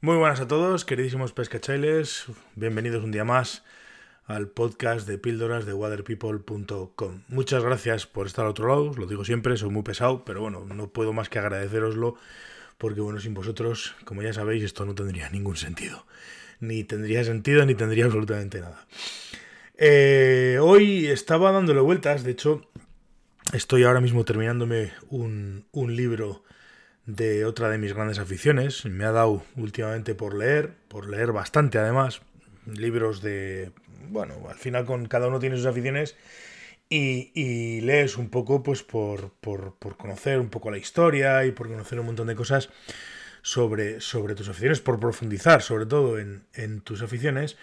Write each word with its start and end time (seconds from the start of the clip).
Muy 0.00 0.16
buenas 0.16 0.38
a 0.38 0.46
todos, 0.46 0.84
queridísimos 0.84 1.32
pescachailes. 1.32 2.26
Bienvenidos 2.54 3.02
un 3.02 3.10
día 3.10 3.24
más 3.24 3.64
al 4.26 4.46
podcast 4.46 5.08
de 5.08 5.18
píldoras 5.18 5.66
de 5.66 5.72
waterpeople.com. 5.72 7.22
Muchas 7.26 7.64
gracias 7.64 8.06
por 8.06 8.28
estar 8.28 8.44
al 8.44 8.52
otro 8.52 8.68
lado, 8.68 8.90
os 8.90 8.96
lo 8.96 9.08
digo 9.08 9.24
siempre, 9.24 9.56
soy 9.56 9.70
muy 9.70 9.82
pesado, 9.82 10.24
pero 10.24 10.40
bueno, 10.40 10.64
no 10.64 10.92
puedo 10.92 11.12
más 11.12 11.28
que 11.28 11.40
agradeceroslo 11.40 12.14
porque 12.78 13.00
bueno, 13.00 13.18
sin 13.18 13.34
vosotros, 13.34 13.96
como 14.04 14.22
ya 14.22 14.32
sabéis, 14.32 14.62
esto 14.62 14.86
no 14.86 14.94
tendría 14.94 15.30
ningún 15.30 15.56
sentido. 15.56 16.06
Ni 16.60 16.84
tendría 16.84 17.24
sentido 17.24 17.66
ni 17.66 17.74
tendría 17.74 18.04
absolutamente 18.04 18.60
nada. 18.60 18.86
Eh, 19.78 20.58
hoy 20.62 21.06
estaba 21.06 21.50
dándole 21.50 21.80
vueltas, 21.80 22.22
de 22.22 22.30
hecho, 22.30 22.70
estoy 23.52 23.82
ahora 23.82 24.00
mismo 24.00 24.24
terminándome 24.24 24.92
un, 25.10 25.66
un 25.72 25.96
libro 25.96 26.44
de 27.08 27.46
otra 27.46 27.70
de 27.70 27.78
mis 27.78 27.94
grandes 27.94 28.18
aficiones. 28.18 28.84
Me 28.84 29.04
ha 29.04 29.12
dado 29.12 29.42
últimamente 29.56 30.14
por 30.14 30.36
leer, 30.36 30.74
por 30.88 31.08
leer 31.08 31.32
bastante 31.32 31.78
además, 31.78 32.20
libros 32.66 33.22
de... 33.22 33.72
Bueno, 34.10 34.34
al 34.48 34.56
final 34.56 34.84
con 34.84 35.06
cada 35.06 35.28
uno 35.28 35.38
tiene 35.38 35.56
sus 35.56 35.66
aficiones 35.66 36.16
y, 36.90 37.80
lees 37.80 38.18
un 38.18 38.28
poco 38.28 38.62
pues 38.62 38.82
por, 38.82 39.32
por, 39.40 39.74
conocer 39.96 40.38
un 40.38 40.50
poco 40.50 40.70
la 40.70 40.76
historia 40.76 41.44
y 41.46 41.52
por 41.52 41.68
conocer 41.68 41.98
un 41.98 42.06
montón 42.06 42.26
de 42.26 42.34
cosas 42.34 42.68
sobre, 43.40 44.00
sobre 44.02 44.34
tus 44.34 44.48
aficiones, 44.50 44.80
por 44.80 45.00
profundizar 45.00 45.62
sobre 45.62 45.86
todo 45.86 46.18
en, 46.18 46.80
tus 46.82 47.00
aficiones. 47.00 47.56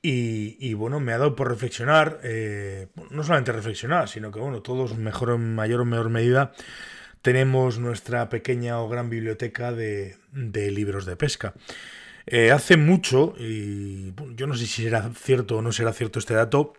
Y, 0.00 0.74
bueno, 0.74 1.00
me 1.00 1.12
ha 1.12 1.18
dado 1.18 1.34
por 1.34 1.48
reflexionar, 1.48 2.20
eh, 2.22 2.88
no 3.10 3.22
solamente 3.24 3.52
reflexionar, 3.52 4.08
sino 4.08 4.30
que 4.30 4.38
bueno, 4.38 4.60
todos 4.60 4.96
mejor 4.98 5.30
en 5.30 5.54
mayor 5.54 5.80
o 5.80 5.84
menor 5.86 6.10
medida 6.10 6.52
tenemos 7.24 7.78
nuestra 7.78 8.28
pequeña 8.28 8.82
o 8.82 8.88
gran 8.90 9.08
biblioteca 9.08 9.72
de, 9.72 10.18
libros 10.34 11.06
de 11.06 11.16
pesca. 11.16 11.54
Eh, 12.26 12.50
hace 12.50 12.76
mucho, 12.76 13.34
y 13.38 14.12
yo 14.36 14.46
no 14.46 14.54
sé 14.54 14.66
si 14.66 14.82
será 14.82 15.10
cierto 15.14 15.56
o 15.56 15.62
no 15.62 15.72
será 15.72 15.94
cierto 15.94 16.18
este 16.18 16.34
dato, 16.34 16.74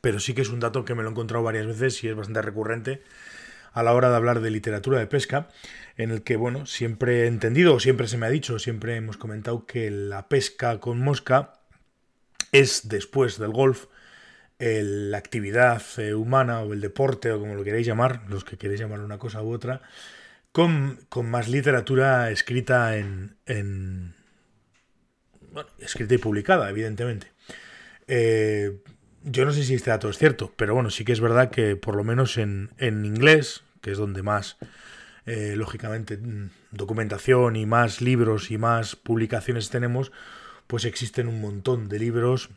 pero 0.00 0.18
sí 0.18 0.34
que 0.34 0.42
es 0.42 0.48
un 0.48 0.58
dato 0.58 0.84
que 0.84 0.96
me 0.96 1.04
lo 1.04 1.10
he 1.10 1.12
encontrado 1.12 1.44
varias 1.44 1.68
veces 1.68 2.02
y 2.02 2.08
es 2.08 2.16
bastante 2.16 2.42
recurrente 2.42 3.02
a 3.72 3.84
la 3.84 3.94
hora 3.94 4.10
de 4.10 4.16
hablar 4.16 4.40
de 4.40 4.50
literatura 4.50 4.98
de 4.98 5.06
pesca, 5.06 5.48
en 5.96 6.10
el 6.10 6.24
que, 6.24 6.34
bueno, 6.34 6.66
siempre 6.66 7.22
he 7.22 7.26
entendido, 7.28 7.78
siempre 7.78 8.08
se 8.08 8.18
me 8.18 8.26
ha 8.26 8.30
dicho, 8.30 8.58
siempre 8.58 8.96
hemos 8.96 9.16
comentado 9.16 9.64
que 9.64 9.92
la 9.92 10.28
pesca 10.28 10.80
con 10.80 10.98
mosca 10.98 11.52
es 12.50 12.88
después 12.88 13.38
del 13.38 13.52
golf 13.52 13.86
la 14.62 15.18
actividad 15.18 15.82
eh, 15.96 16.14
humana 16.14 16.60
o 16.60 16.72
el 16.72 16.80
deporte 16.80 17.32
o 17.32 17.40
como 17.40 17.54
lo 17.54 17.64
queréis 17.64 17.86
llamar, 17.86 18.22
los 18.28 18.44
que 18.44 18.56
queréis 18.56 18.80
llamar 18.80 19.00
una 19.00 19.18
cosa 19.18 19.42
u 19.42 19.52
otra, 19.52 19.82
con, 20.52 20.98
más 21.24 21.48
literatura 21.48 22.30
escrita 22.30 22.96
en, 22.96 23.34
bueno, 25.52 25.68
escrita 25.80 26.14
y 26.14 26.18
publicada, 26.18 26.70
evidentemente. 26.70 27.28
Eh, 28.06 28.78
yo 29.24 29.44
no 29.44 29.52
sé 29.52 29.64
si 29.64 29.74
este 29.74 29.90
dato 29.90 30.08
es 30.08 30.18
cierto, 30.18 30.52
pero 30.56 30.74
bueno, 30.74 30.90
sí 30.90 31.04
que 31.04 31.12
es 31.12 31.20
verdad 31.20 31.50
que 31.50 31.74
por 31.74 31.96
lo 31.96 32.04
menos 32.04 32.38
en, 32.38 32.70
inglés, 32.78 33.62
que 33.80 33.90
es 33.92 33.98
donde 33.98 34.22
más, 34.22 34.58
eh, 35.26 35.54
lógicamente, 35.56 36.16
mm, 36.16 36.50
documentación 36.70 37.56
y 37.56 37.66
más 37.66 38.00
libros 38.00 38.52
y 38.52 38.58
más 38.58 38.94
publicaciones 38.94 39.70
tenemos, 39.70 40.12
pues 40.68 40.84
existen 40.84 41.26
un 41.26 41.40
montón 41.40 41.88
de 41.88 41.98
libros 41.98 42.50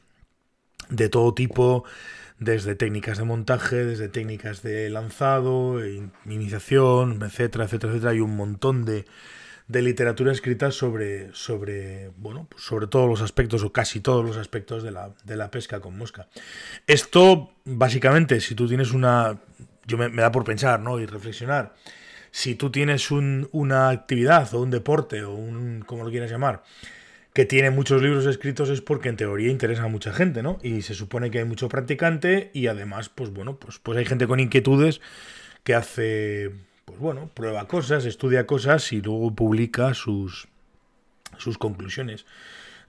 de 0.89 1.09
todo 1.09 1.33
tipo, 1.33 1.83
desde 2.39 2.75
técnicas 2.75 3.17
de 3.17 3.23
montaje, 3.23 3.85
desde 3.85 4.09
técnicas 4.09 4.61
de 4.61 4.89
lanzado, 4.89 5.79
iniciación, 6.25 7.21
etcétera, 7.23 7.65
etcétera, 7.65 7.93
etcétera. 7.93 8.11
Hay 8.11 8.19
un 8.19 8.35
montón 8.35 8.85
de, 8.85 9.05
de 9.67 9.81
literatura 9.81 10.31
escrita 10.31 10.71
sobre, 10.71 11.33
sobre, 11.33 12.11
bueno, 12.17 12.47
pues 12.49 12.63
sobre 12.63 12.87
todos 12.87 13.09
los 13.09 13.21
aspectos 13.21 13.63
o 13.63 13.71
casi 13.71 13.99
todos 13.99 14.25
los 14.25 14.37
aspectos 14.37 14.83
de 14.83 14.91
la, 14.91 15.11
de 15.23 15.35
la 15.35 15.49
pesca 15.49 15.79
con 15.79 15.97
mosca. 15.97 16.27
Esto, 16.87 17.51
básicamente, 17.63 18.41
si 18.41 18.55
tú 18.55 18.67
tienes 18.67 18.91
una... 18.91 19.39
Yo 19.87 19.97
me, 19.97 20.09
da 20.09 20.31
por 20.31 20.43
pensar, 20.43 20.79
¿no? 20.79 20.99
Y 20.99 21.05
reflexionar. 21.05 21.75
Si 22.31 22.55
tú 22.55 22.71
tienes 22.71 23.11
un, 23.11 23.47
una 23.51 23.89
actividad 23.89 24.53
o 24.53 24.61
un 24.61 24.71
deporte 24.71 25.23
o 25.23 25.33
un... 25.33 25.83
como 25.85 26.03
lo 26.03 26.09
quieras 26.09 26.29
llamar, 26.29 26.63
que 27.35 27.43
tiene 27.43 27.69
muchos 27.69 28.01
libros 28.01 28.25
escritos 28.27 28.69
es 28.69 28.79
porque 28.79 29.09
en 29.09 29.17
teoría 29.17 29.51
interesa 29.51 29.83
a 29.83 29.87
mucha 29.89 30.13
gente, 30.13 30.41
¿no? 30.41 30.57
Y 30.63 30.83
se 30.83 30.93
supone 30.93 31.31
que 31.31 31.39
hay 31.39 31.43
mucho 31.43 31.67
practicante 31.67 32.49
y 32.53 32.67
además, 32.67 33.09
pues 33.09 33.29
bueno, 33.29 33.57
pues, 33.57 33.77
pues 33.77 33.97
hay 33.97 34.05
gente 34.05 34.25
con 34.25 34.39
inquietudes 34.39 35.01
que 35.65 35.75
hace, 35.75 36.51
pues 36.85 36.97
bueno, 36.97 37.29
prueba 37.33 37.67
cosas, 37.67 38.05
estudia 38.05 38.47
cosas 38.47 38.93
y 38.93 39.01
luego 39.01 39.35
publica 39.35 39.93
sus, 39.93 40.47
sus 41.37 41.57
conclusiones. 41.57 42.25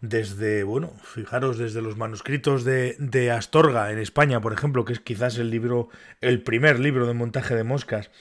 Desde, 0.01 0.63
bueno, 0.63 0.93
fijaros, 1.03 1.59
desde 1.59 1.83
los 1.83 1.97
manuscritos 1.97 2.63
de, 2.63 2.95
de 3.01 3.33
Astorga 3.33 3.91
en 3.91 3.99
España, 3.99 4.41
por 4.41 4.53
ejemplo, 4.53 4.85
que 4.85 4.93
es 4.93 5.01
quizás 5.01 5.39
el 5.39 5.51
libro, 5.51 5.89
el 6.21 6.41
primer 6.41 6.79
libro 6.79 7.09
de 7.09 7.15
montaje 7.15 7.57
de 7.57 7.65
moscas, 7.65 8.13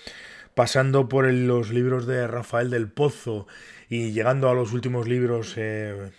pasando 0.56 1.08
por 1.08 1.32
los 1.32 1.72
libros 1.72 2.08
de 2.08 2.26
Rafael 2.28 2.70
del 2.70 2.90
Pozo 2.90 3.46
y 3.90 4.12
llegando 4.12 4.50
a 4.50 4.56
los 4.56 4.74
últimos 4.74 5.08
libros 5.08 5.54
eh, 5.58 6.12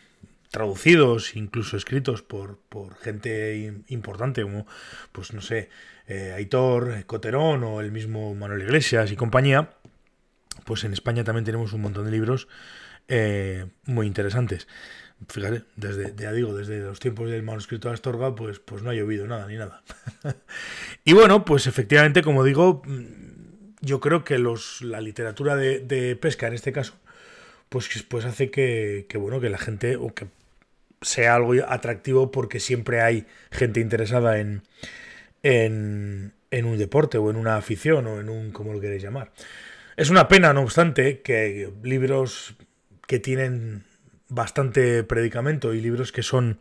traducidos, 0.51 1.35
incluso 1.37 1.77
escritos 1.77 2.23
por, 2.23 2.59
por 2.69 2.97
gente 2.97 3.83
importante 3.89 4.43
como, 4.43 4.67
pues 5.13 5.33
no 5.33 5.41
sé, 5.41 5.71
eh, 6.07 6.33
Aitor, 6.37 7.05
Coterón 7.07 7.65
o 7.65 7.81
el 7.81 7.91
mismo 7.91 8.35
Manuel 8.35 8.63
Iglesias 8.63 9.11
y 9.11 9.17
compañía, 9.17 9.71
pues 10.65 10.85
en 10.85 10.93
España 10.93 11.25
también 11.25 11.45
tenemos 11.45 11.73
un 11.73 11.83
montón 11.83 12.05
de 12.05 12.13
libros 12.13 12.47
eh, 13.09 13.67
muy 13.85 14.07
interesantes. 14.07 14.69
Fíjate, 15.29 15.65
desde, 15.77 16.15
ya 16.15 16.31
digo, 16.33 16.55
desde 16.55 16.81
los 16.81 17.01
tiempos 17.01 17.31
del 17.31 17.43
manuscrito 17.43 17.89
de 17.89 17.95
Astorga, 17.95 18.35
pues, 18.35 18.59
pues 18.59 18.83
no 18.83 18.91
ha 18.91 18.95
llovido 18.95 19.27
nada 19.27 19.47
ni 19.49 19.57
nada. 19.57 19.83
y 21.05 21.15
bueno, 21.15 21.45
pues 21.47 21.67
efectivamente, 21.67 22.23
como 22.23 22.45
digo, 22.45 22.83
yo 23.87 24.01
creo 24.01 24.25
que 24.25 24.39
los, 24.39 24.83
la 24.83 25.01
literatura 25.01 25.57
de, 25.57 26.19
pesca 26.21 26.49
en 26.49 26.55
este 26.55 26.73
caso, 26.73 26.95
pues, 27.69 27.89
pues 28.09 28.25
hace 28.25 28.51
que, 28.51 29.07
bueno, 29.15 29.41
que 29.41 29.49
la 29.49 29.59
gente, 29.59 29.97
o 29.97 30.13
que 30.13 30.27
sea 31.01 31.37
algo 31.37 31.55
atractivo 31.69 32.33
porque 32.33 32.59
siempre 32.59 33.01
hay 33.01 33.27
gente 33.51 33.81
interesada 33.81 34.41
en, 34.41 34.63
en, 35.43 36.33
un 36.65 36.79
deporte 36.79 37.19
o 37.19 37.31
en 37.31 37.37
una 37.37 37.57
afición 37.57 38.07
o 38.07 38.21
en 38.21 38.29
un, 38.29 38.51
como 38.51 38.73
lo 38.73 38.81
queréis 38.81 39.03
llamar. 39.03 39.31
Es 39.97 40.11
una 40.11 40.27
pena, 40.27 40.53
no 40.53 40.63
obstante, 40.63 41.21
que 41.21 41.73
libros 41.83 42.57
que 43.07 43.21
tienen 43.21 43.85
bastante 44.29 45.05
predicamento 45.05 45.75
y 45.75 45.81
libros 45.81 46.11
que 46.11 46.25
son, 46.25 46.59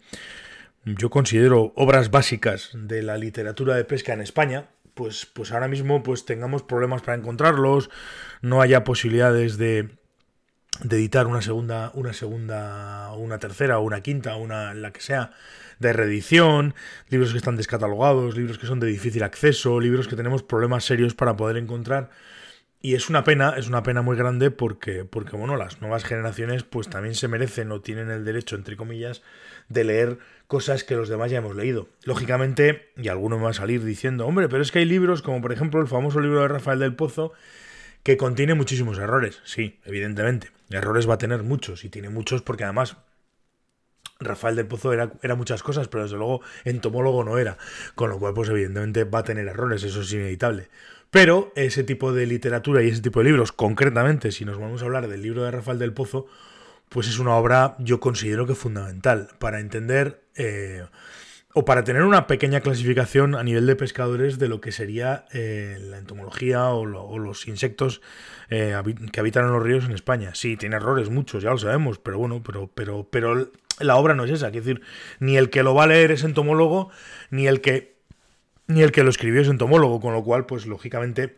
yo 0.86 1.10
considero, 1.10 1.74
obras 1.76 2.12
básicas 2.12 2.70
de 2.74 3.02
la 3.02 3.18
literatura 3.18 3.76
de 3.76 3.84
pesca 3.84 4.14
en 4.14 4.22
España, 4.22 4.70
pues, 4.96 5.28
pues 5.28 5.52
ahora 5.52 5.68
mismo 5.68 6.02
pues 6.02 6.26
tengamos 6.26 6.64
problemas 6.64 7.04
para 7.04 7.18
encontrarlos, 7.18 7.90
no 8.42 8.62
haya 8.62 8.84
posibilidades 8.84 9.58
de, 9.58 9.90
de 10.84 10.96
editar 10.96 11.28
una 11.28 11.42
segunda, 11.42 11.92
una 11.94 12.14
segunda, 12.14 13.12
una 13.14 13.38
tercera 13.38 13.80
una 13.80 14.02
quinta, 14.02 14.36
una 14.36 14.74
la 14.74 14.92
que 14.92 15.02
sea, 15.02 15.32
de 15.80 15.94
reedición, 15.94 16.74
libros 17.10 17.32
que 17.32 17.38
están 17.38 17.58
descatalogados, 17.58 18.36
libros 18.36 18.58
que 18.58 18.68
son 18.68 18.80
de 18.80 18.88
difícil 18.88 19.24
acceso, 19.24 19.80
libros 19.80 20.08
que 20.08 20.16
tenemos 20.16 20.44
problemas 20.44 20.86
serios 20.86 21.14
para 21.14 21.36
poder 21.36 21.58
encontrar. 21.58 22.10
Y 22.86 22.94
es 22.94 23.10
una 23.10 23.24
pena, 23.24 23.56
es 23.58 23.68
una 23.68 23.82
pena 23.82 24.04
muy 24.04 24.16
grande 24.16 24.52
porque, 24.52 25.06
porque 25.06 25.36
bueno, 25.36 25.58
las 25.58 25.82
nuevas 25.82 26.04
generaciones 26.04 26.62
pues 26.62 26.88
también 26.88 27.16
se 27.16 27.28
merecen 27.28 27.72
o 27.72 27.82
tienen 27.82 28.12
el 28.12 28.24
derecho, 28.24 28.56
entre 28.56 28.78
comillas, 28.78 29.24
de 29.70 29.84
leer 29.86 30.20
cosas 30.46 30.84
que 30.84 30.94
los 30.94 31.10
demás 31.10 31.32
ya 31.32 31.40
hemos 31.40 31.56
leído. 31.56 31.90
Lógicamente, 32.04 32.92
y 32.96 33.08
alguno 33.08 33.38
me 33.38 33.46
va 33.46 33.50
a 33.50 33.54
salir 33.54 33.84
diciendo, 33.84 34.28
hombre, 34.28 34.50
pero 34.50 34.62
es 34.62 34.72
que 34.72 34.78
hay 34.78 34.86
libros 34.86 35.24
como 35.24 35.42
por 35.42 35.52
ejemplo 35.52 35.82
el 35.82 35.88
famoso 35.88 36.20
libro 36.20 36.44
de 36.44 36.48
Rafael 36.48 36.78
del 36.78 36.96
Pozo, 36.96 37.34
que 38.04 38.18
contiene 38.18 38.54
muchísimos 38.54 39.00
errores. 39.00 39.42
Sí, 39.46 39.80
evidentemente. 39.84 40.52
Errores 40.70 41.10
va 41.10 41.16
a 41.16 41.18
tener 41.18 41.42
muchos, 41.42 41.86
y 41.86 41.90
tiene 41.90 42.10
muchos 42.10 42.44
porque 42.44 42.66
además 42.66 42.98
Rafael 44.20 44.56
del 44.56 44.68
Pozo 44.68 44.94
era, 44.94 45.12
era, 45.24 45.34
muchas 45.34 45.64
cosas, 45.64 45.88
pero 45.88 46.04
desde 46.04 46.18
luego 46.18 46.42
entomólogo 46.66 47.24
no 47.24 47.40
era. 47.40 47.58
Con 47.96 48.12
lo 48.12 48.20
cual, 48.20 48.36
pues 48.36 48.50
evidentemente 48.50 49.06
va 49.06 49.20
a 49.20 49.24
tener 49.24 49.48
errores, 49.48 49.82
eso 49.82 50.02
es 50.02 50.14
inevitable. 50.14 50.70
Pero 51.12 51.54
ese 51.56 51.84
tipo 51.84 52.14
de 52.14 52.26
literatura 52.26 52.84
y 52.84 52.90
ese 52.90 53.02
tipo 53.02 53.20
de 53.20 53.26
libros, 53.26 53.52
concretamente, 53.52 54.32
si 54.32 54.46
nos 54.46 54.60
vamos 54.60 54.82
a 54.82 54.86
hablar 54.86 55.08
del 55.08 55.22
libro 55.22 55.44
de 55.44 55.52
Rafael 55.52 55.80
del 55.80 55.94
Pozo, 55.94 56.28
pues 56.90 57.08
es 57.08 57.20
una 57.20 57.36
obra, 57.36 57.76
yo 57.80 58.00
considero 58.00 58.46
que 58.46 58.56
fundamental 58.56 59.30
para 59.40 59.60
entender 59.60 60.24
eh, 60.36 60.84
o 61.58 61.64
para 61.64 61.86
tener 61.86 62.04
una 62.04 62.28
pequeña 62.28 62.60
clasificación 62.60 63.34
a 63.34 63.42
nivel 63.42 63.66
de 63.66 63.78
pescadores 63.78 64.40
de 64.40 64.50
lo 64.50 64.60
que 64.60 64.74
sería 64.74 65.26
eh, 65.32 65.78
la 65.80 65.98
entomología 65.98 66.66
o, 66.70 66.86
los 66.86 67.48
insectos 67.48 68.02
eh, 68.50 68.76
que 69.14 69.20
habitan 69.22 69.46
en 69.46 69.54
los 69.54 69.64
ríos 69.64 69.86
en 69.86 69.94
España. 69.94 70.36
Sí, 70.36 70.58
tiene 70.58 70.76
errores 70.76 71.10
muchos, 71.10 71.44
ya 71.44 71.52
lo 71.52 71.58
sabemos, 71.58 71.98
pero 71.98 72.18
bueno, 72.18 72.44
pero, 72.44 72.70
pero, 72.76 73.08
pero 73.10 73.52
la 73.80 73.96
obra 73.96 74.16
no 74.16 74.26
es 74.26 74.32
esa. 74.32 74.48
Es 74.48 74.54
decir, 74.54 74.82
ni 75.20 75.38
el 75.38 75.50
que 75.50 75.64
lo 75.64 75.74
va 75.74 75.86
a 75.86 75.88
leer 75.88 76.12
es 76.12 76.26
entomólogo, 76.26 76.90
ni 77.30 77.48
el 77.48 77.62
que, 77.62 77.95
ni 78.68 78.82
el 78.82 78.92
que 78.92 79.04
lo 79.04 79.10
escribió 79.10 79.42
es 79.42 79.48
entomólogo, 79.48 80.00
con 80.00 80.14
lo 80.14 80.24
cual, 80.24 80.46
pues 80.46 80.66
lógicamente 80.66 81.38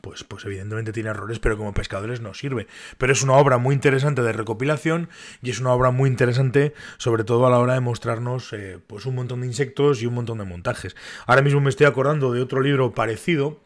pues, 0.00 0.24
pues 0.24 0.44
evidentemente 0.44 0.92
tiene 0.92 1.10
errores, 1.10 1.38
pero 1.38 1.56
como 1.56 1.74
pescadores 1.74 2.20
no 2.20 2.34
sirve. 2.34 2.66
Pero 2.98 3.12
es 3.12 3.22
una 3.22 3.34
obra 3.34 3.58
muy 3.58 3.74
interesante 3.74 4.22
de 4.22 4.32
recopilación 4.32 5.08
y 5.42 5.50
es 5.50 5.60
una 5.60 5.72
obra 5.72 5.90
muy 5.90 6.10
interesante, 6.10 6.74
sobre 6.98 7.24
todo 7.24 7.46
a 7.46 7.50
la 7.50 7.58
hora 7.58 7.74
de 7.74 7.80
mostrarnos 7.80 8.52
eh, 8.52 8.78
pues 8.86 9.06
un 9.06 9.14
montón 9.14 9.40
de 9.40 9.46
insectos 9.46 10.02
y 10.02 10.06
un 10.06 10.14
montón 10.14 10.38
de 10.38 10.44
montajes. 10.44 10.96
Ahora 11.26 11.42
mismo 11.42 11.60
me 11.60 11.70
estoy 11.70 11.86
acordando 11.86 12.32
de 12.32 12.42
otro 12.42 12.60
libro 12.60 12.92
parecido 12.92 13.60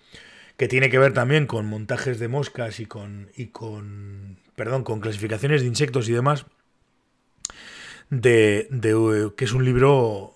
que 0.57 0.69
tiene 0.69 0.91
que 0.91 0.99
ver 0.99 1.13
también 1.13 1.47
con 1.47 1.67
montajes 1.67 2.19
de 2.19 2.29
moscas 2.29 2.79
y 2.79 2.87
con, 2.87 3.31
y 3.37 3.47
con 3.47 4.39
perdón, 4.55 4.85
con 4.85 5.01
clasificaciones 5.01 5.63
de 5.63 5.67
insectos 5.67 6.09
y 6.09 6.13
demás, 6.13 6.47
de, 8.11 8.69
de 8.71 9.33
que 9.37 9.45
es 9.45 9.53
un 9.53 9.65
libro 9.65 10.35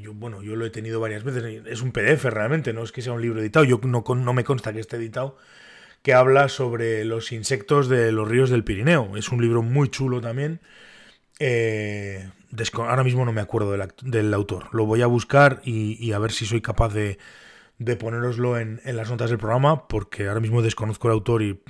yo, 0.00 0.14
bueno, 0.14 0.42
yo 0.42 0.56
lo 0.56 0.66
he 0.66 0.70
tenido 0.70 1.00
varias 1.00 1.24
veces, 1.24 1.62
es 1.66 1.82
un 1.82 1.92
PDF 1.92 2.24
realmente, 2.24 2.72
no 2.72 2.82
es 2.82 2.92
que 2.92 3.02
sea 3.02 3.12
un 3.12 3.22
libro 3.22 3.40
editado, 3.40 3.64
yo 3.64 3.80
no, 3.84 4.04
no 4.14 4.32
me 4.32 4.44
consta 4.44 4.72
que 4.72 4.80
esté 4.80 4.96
editado, 4.96 5.36
que 6.02 6.14
habla 6.14 6.48
sobre 6.48 7.04
los 7.04 7.32
insectos 7.32 7.88
de 7.88 8.12
los 8.12 8.28
ríos 8.28 8.50
del 8.50 8.64
Pirineo. 8.64 9.16
Es 9.16 9.30
un 9.30 9.40
libro 9.40 9.62
muy 9.62 9.88
chulo 9.88 10.20
también. 10.20 10.60
Eh, 11.38 12.28
ahora 12.74 13.04
mismo 13.04 13.24
no 13.24 13.32
me 13.32 13.40
acuerdo 13.40 13.72
del, 13.72 14.34
autor. 14.34 14.68
Lo 14.72 14.84
voy 14.84 15.00
a 15.02 15.06
buscar 15.06 15.62
y 15.64 16.12
a 16.12 16.18
ver 16.18 16.32
si 16.32 16.44
soy 16.44 16.60
capaz 16.60 16.92
de, 16.92 17.18
de 17.84 17.96
poneroslo 17.96 18.58
en, 18.58 18.80
las 18.84 19.10
notas 19.10 19.30
del 19.30 19.38
programa, 19.38 19.86
porque 19.88 20.28
ahora 20.28 20.40
mismo 20.40 20.62
desconozco 20.62 21.08
el 21.08 21.12
autor 21.12 21.42
y, 21.42 21.60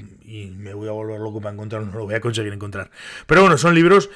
me 0.56 0.74
voy 0.74 0.88
a 0.88 0.92
volver 0.92 1.20
loco 1.20 1.40
para 1.40 1.52
encontrarlo, 1.52 1.86
no 1.86 1.98
lo 1.98 2.04
voy 2.06 2.14
a 2.14 2.20
conseguir 2.20 2.52
encontrar. 2.52 2.90
Pero 3.26 3.42
bueno, 3.42 3.58
son 3.58 3.74
libros, 3.74 4.10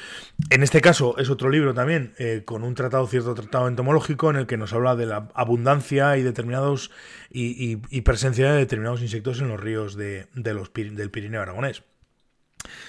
en 0.50 0.62
este 0.62 0.80
caso 0.80 1.16
es 1.18 1.30
otro 1.30 1.48
libro 1.50 1.74
también, 1.74 2.14
eh, 2.18 2.42
con 2.44 2.64
un 2.64 2.74
tratado, 2.74 3.06
cierto 3.06 3.34
tratado 3.34 3.68
entomológico, 3.68 4.30
en 4.30 4.36
el 4.36 4.46
que 4.46 4.56
nos 4.56 4.72
habla 4.72 4.96
de 4.96 5.06
la 5.06 5.28
abundancia 5.34 6.16
y 6.16 6.22
determinados 6.22 6.90
y, 7.30 7.76
presencia 8.02 8.52
de 8.52 8.58
determinados 8.58 9.02
insectos 9.02 9.40
en 9.40 9.48
los 9.48 9.60
ríos 9.60 9.96
de, 9.96 10.26
los, 10.34 10.72
del 10.72 11.10
Pirineo 11.10 11.42
aragonés. 11.42 11.82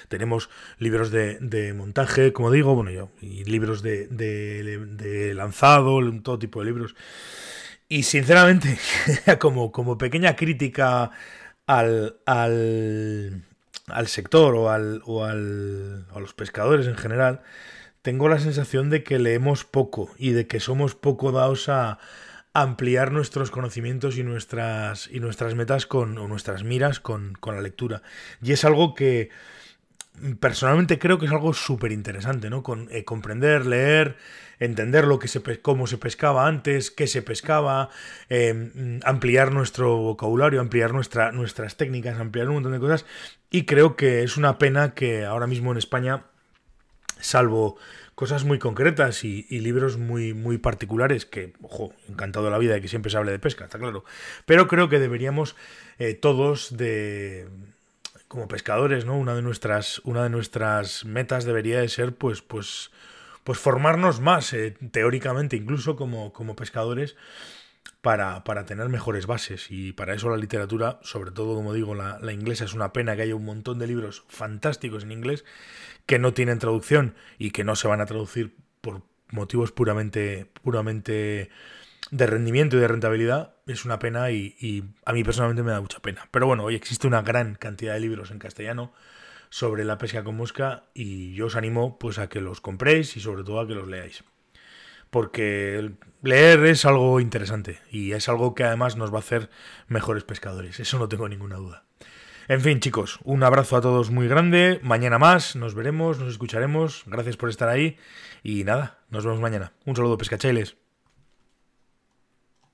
Tenemos 0.08 0.50
libros 0.80 1.12
de, 1.12 1.74
montaje, 1.76 2.34
como 2.34 2.52
digo, 2.52 2.74
bueno, 2.74 2.92
yo, 2.92 3.10
y 3.22 3.44
libros 3.44 3.82
de, 3.82 4.08
de 4.08 5.34
lanzado, 5.36 6.00
todo 6.22 6.40
tipo 6.40 6.60
de 6.60 6.66
libros. 6.66 6.96
Y 7.90 8.04
sinceramente, 8.04 8.78
como, 9.40 9.72
como 9.72 9.98
pequeña 9.98 10.36
crítica 10.36 11.10
al, 11.66 12.20
al, 12.28 13.44
al 13.88 14.08
sector 14.08 14.54
o, 14.56 14.70
al, 14.70 15.02
o 15.06 15.26
al, 15.26 16.06
a 16.14 16.20
los 16.20 16.36
pescadores 16.36 16.86
en 16.86 16.96
general, 16.96 17.42
tengo 18.04 18.30
la 18.30 18.40
sensación 18.40 18.92
de 18.92 19.04
que 19.04 19.18
leemos 19.18 19.66
poco 19.66 20.14
y 20.20 20.32
de 20.32 20.46
que 20.46 20.60
somos 20.60 20.94
poco 20.94 21.32
dados 21.32 21.68
a 21.68 21.98
ampliar 22.54 23.12
nuestros 23.12 23.50
conocimientos 23.50 24.18
y 24.18 24.24
nuestras, 24.24 25.10
y 25.12 25.20
nuestras 25.20 25.56
metas 25.56 25.88
con, 25.88 26.20
o 26.20 26.28
nuestras 26.28 26.64
miras 26.64 27.00
con, 27.00 27.34
con 27.40 27.56
la 27.56 27.62
lectura. 27.62 28.04
Y 28.42 28.52
es 28.52 28.66
algo 28.66 28.94
que 28.94 29.30
personalmente 30.40 31.00
creo 31.00 31.20
que 31.20 31.26
es 31.26 31.32
algo 31.32 31.54
súper 31.54 31.92
interesante, 31.92 32.50
¿no? 32.50 32.64
Con, 32.64 32.88
eh, 32.92 33.04
comprender, 33.04 33.66
leer, 33.66 34.18
entender 34.60 35.06
lo 35.06 35.20
que 35.20 35.28
se, 35.28 35.42
cómo 35.62 35.88
se 35.88 35.98
pescaba 35.98 36.48
antes, 36.48 36.92
qué 36.92 37.08
se 37.08 37.22
pescaba, 37.22 37.90
em, 38.30 39.00
ampliar 39.04 39.52
nuestro 39.52 39.98
vocabulario, 39.98 40.62
ampliar 40.62 40.94
nuestra, 40.94 41.32
nuestras 41.32 41.78
técnicas, 41.78 42.20
ampliar 42.20 42.48
un 42.50 42.56
montón 42.56 42.74
de 42.74 42.80
cosas. 42.80 43.06
Y 43.50 43.66
creo 43.66 43.96
que 43.96 44.24
es 44.24 44.38
una 44.38 44.58
pena 44.58 44.94
que 44.94 45.26
ahora 45.26 45.48
mismo 45.48 45.72
en 45.72 45.78
España, 45.78 46.26
salvo 47.20 47.78
cosas 48.16 48.44
muy 48.44 48.60
concretas 48.60 49.24
y, 49.24 49.44
libros 49.50 49.98
muy, 49.98 50.34
muy 50.34 50.58
particulares, 50.58 51.26
que, 51.26 51.54
ojo, 51.62 51.94
encantado 52.10 52.50
la 52.50 52.58
vida 52.58 52.74
de 52.74 52.82
que 52.82 52.90
siempre 52.90 53.10
se 53.10 53.18
hable 53.18 53.32
de 53.32 53.40
pesca, 53.40 53.64
está 53.64 53.80
claro. 53.80 54.04
Pero 54.46 54.68
creo 54.68 54.90
que 54.90 55.00
deberíamos 55.00 55.56
eh, 56.00 56.16
todos 56.16 56.76
de 56.76 57.48
como 58.30 58.48
pescadores, 58.48 59.06
¿no? 59.06 59.18
Una 59.18 59.36
de 59.36 59.42
nuestras, 59.42 60.00
una 60.06 60.24
de 60.24 60.30
nuestras 60.30 61.04
metas 61.04 61.46
debería 61.46 61.82
de 61.82 61.90
ser, 61.90 62.16
pues, 62.16 62.42
pues, 62.42 62.92
pues 63.44 63.58
formarnos 63.58 64.22
más, 64.22 64.54
eh, 64.54 64.78
teóricamente, 64.92 65.58
incluso 65.58 65.96
como, 65.96 66.32
como 66.32 66.56
pescadores, 66.56 67.18
para, 68.02 68.44
para, 68.44 68.66
tener 68.66 68.88
mejores 68.88 69.26
bases. 69.26 69.72
Y 69.72 69.94
para 69.94 70.14
eso 70.14 70.30
la 70.30 70.38
literatura, 70.38 71.00
sobre 71.02 71.32
todo, 71.32 71.56
como 71.56 71.74
digo, 71.74 71.96
la, 71.96 72.20
la, 72.20 72.32
inglesa, 72.32 72.66
es 72.66 72.76
una 72.76 72.94
pena 72.94 73.16
que 73.16 73.24
haya 73.24 73.36
un 73.36 73.46
montón 73.46 73.80
de 73.80 73.88
libros 73.88 74.24
fantásticos 74.30 75.04
en 75.04 75.12
inglés 75.12 75.44
que 76.06 76.20
no 76.20 76.32
tienen 76.32 76.60
traducción 76.60 77.16
y 77.40 77.50
que 77.50 77.64
no 77.64 77.76
se 77.76 77.88
van 77.88 78.00
a 78.00 78.06
traducir 78.06 78.56
por 78.82 79.02
motivos 79.32 79.72
puramente, 79.72 80.46
puramente 80.62 81.50
de 82.12 82.26
rendimiento 82.26 82.78
y 82.78 82.80
de 82.80 82.88
rentabilidad 82.88 83.54
es 83.68 83.86
una 83.86 84.00
pena 84.00 84.32
y, 84.32 84.84
a 85.06 85.14
mí 85.14 85.24
personalmente 85.24 85.64
me 85.64 85.72
da 85.72 85.82
mucha 85.82 86.00
pena. 86.00 86.28
Pero 86.32 86.48
bueno, 86.48 86.64
hoy 86.64 86.76
existe 86.76 87.08
una 87.08 87.22
gran 87.22 87.56
cantidad 87.56 87.94
de 87.94 88.00
libros 88.00 88.32
en 88.32 88.40
castellano 88.40 88.94
sobre 89.50 89.84
la 89.84 89.98
pesca 89.98 90.24
con 90.24 90.38
mosca 90.38 90.84
y 90.94 91.34
yo 91.34 91.48
os 91.48 91.56
animo 91.56 91.98
pues 92.00 92.20
a 92.20 92.30
que 92.30 92.42
los 92.42 92.62
compréis 92.62 93.18
y 93.18 93.20
sobre 93.20 93.44
todo 93.44 93.60
a 93.60 93.68
que 93.68 93.76
los 93.76 93.88
leáis. 93.88 94.24
Porque 95.10 95.92
leer 96.22 96.66
es 96.66 96.86
algo 96.86 97.20
interesante 97.20 97.80
y 97.92 98.12
es 98.12 98.30
algo 98.30 98.54
que 98.54 98.64
además 98.64 98.96
nos 98.96 99.12
va 99.12 99.18
a 99.18 99.22
hacer 99.22 99.50
mejores 99.88 100.24
pescadores, 100.24 100.80
eso 100.80 101.00
no 101.00 101.10
tengo 101.10 101.28
ninguna 101.28 101.56
duda. 101.56 101.84
En 102.48 102.62
fin, 102.62 102.80
chicos, 102.80 103.20
un 103.24 103.44
abrazo 103.44 103.78
a 103.78 103.82
todos 103.82 104.10
muy 104.10 104.28
grande. 104.28 104.80
Mañana 104.82 105.20
más, 105.20 105.56
nos 105.56 105.76
veremos, 105.76 106.18
nos 106.18 106.30
escucharemos. 106.30 107.04
Gracias 107.06 107.38
por 107.38 107.48
estar 107.48 107.70
ahí. 107.70 107.96
Y 108.42 108.64
nada, 108.64 108.98
nos 109.12 109.24
vemos 109.24 109.40
mañana. 109.40 109.72
Un 109.86 109.96
saludo, 109.96 110.18
pescachailes. 110.18 110.76